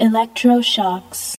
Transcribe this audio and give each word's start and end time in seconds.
Electroshocks. 0.00 1.34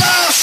Love 0.00 0.33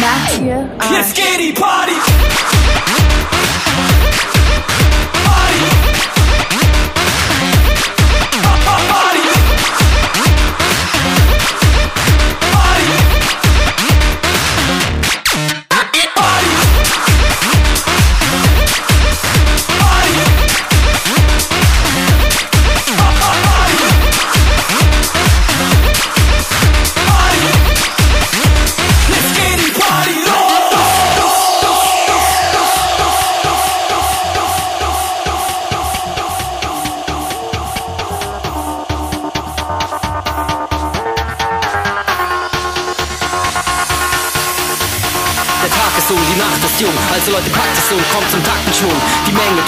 Not. 0.00 0.90
Let's 0.92 1.12
get 1.12 1.40
it 1.40 1.56
party. 1.56 1.94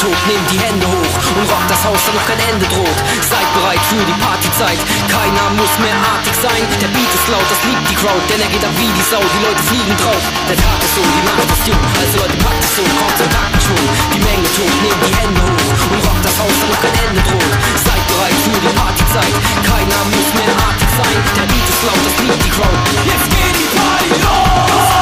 Die 0.00 0.06
tobt, 0.08 0.26
nehmt 0.32 0.48
die 0.48 0.56
Hände 0.56 0.86
hoch 0.88 1.16
und 1.36 1.44
rockt 1.44 1.68
das 1.68 1.84
Haus, 1.84 2.00
da 2.08 2.16
noch 2.16 2.24
kein 2.24 2.40
Ende 2.48 2.64
droht. 2.72 3.00
Seid 3.20 3.44
bereit 3.52 3.84
für 3.84 4.00
die 4.00 4.16
Partyzeit, 4.16 4.80
keiner 5.12 5.44
muss 5.60 5.68
mehr 5.76 5.92
artig 6.16 6.32
sein. 6.40 6.64
Der 6.80 6.88
Beat 6.88 7.12
ist 7.12 7.28
laut, 7.28 7.44
das 7.44 7.60
liebt 7.68 7.84
die 7.84 7.98
Crowd, 8.00 8.24
denn 8.32 8.40
er 8.40 8.48
geht 8.48 8.64
ab 8.64 8.72
wie 8.80 8.88
die 8.96 9.04
Sau, 9.04 9.20
die 9.20 9.42
Leute 9.44 9.60
fliegen 9.68 9.92
drauf. 10.00 10.24
Der 10.48 10.56
Tag 10.56 10.80
ist 10.80 10.96
jung, 10.96 11.04
die 11.04 11.24
Nacht 11.28 11.52
ist 11.52 11.64
jung, 11.68 11.82
also 12.00 12.16
Leute 12.16 12.36
packt 12.40 12.64
es 12.64 12.72
so, 12.80 12.84
kommt 12.96 13.16
zum 13.20 13.28
Taktenschwung. 13.28 13.86
Die 14.16 14.22
Menge 14.24 14.48
tobt, 14.56 14.78
nehmt 14.80 15.02
die 15.04 15.16
Hände 15.20 15.40
hoch 15.44 15.68
und 15.68 16.00
rockt 16.00 16.24
das 16.24 16.36
Haus, 16.40 16.56
da 16.56 16.64
noch 16.64 16.80
kein 16.80 16.96
Ende 17.04 17.20
droht. 17.20 17.54
Seid 17.84 18.02
bereit 18.08 18.38
für 18.40 18.56
die 18.56 18.72
Partyzeit, 18.72 19.34
keiner 19.68 20.00
muss 20.16 20.28
mehr 20.32 20.54
artig 20.64 20.90
sein. 20.96 21.16
Der 21.36 21.44
Beat 21.44 21.66
ist 21.68 21.82
laut, 21.84 22.02
das 22.08 22.16
liebt 22.24 22.40
die 22.40 22.52
Crowd. 22.56 22.76
Let's 23.04 23.26
get 23.28 23.52
it 23.52 23.70
party 23.76 24.08
on. 24.24 24.99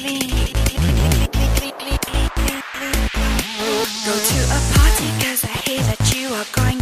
Go 0.00 0.06
to 0.06 0.08
a 4.48 4.56
party 4.72 5.12
cause 5.20 5.44
I 5.44 5.52
hear 5.66 5.82
that 5.82 6.00
you 6.16 6.32
are 6.32 6.46
going 6.56 6.79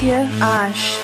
Monsieur 0.00 0.28
Ash. 0.40 0.40
Ah, 0.40 0.97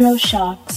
Electroshock 0.00 0.69